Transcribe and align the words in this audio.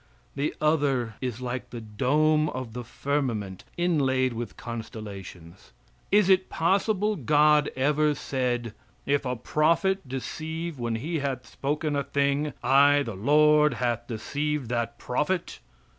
The 0.35 0.55
other 0.59 1.13
is 1.21 1.41
like 1.41 1.69
the 1.69 1.79
dome 1.79 2.49
of 2.49 2.73
the 2.73 2.83
firmament, 2.83 3.65
inlaid 3.77 4.33
with 4.33 4.57
constellations. 4.57 5.73
Is 6.11 6.27
it 6.27 6.49
possible 6.49 7.15
God 7.15 7.69
ever 7.75 8.15
said: 8.15 8.73
"If 9.05 9.25
a 9.25 9.35
prophet 9.35 10.07
deceive 10.09 10.79
when 10.79 10.95
he 10.95 11.19
hath 11.19 11.45
spoken 11.45 11.95
a 11.95 12.03
thing, 12.03 12.53
I, 12.63 13.03
the 13.03 13.13
Lord, 13.13 13.75
hath 13.75 14.07
deceived 14.07 14.69
that 14.69 14.97
prophet?" 14.97 15.59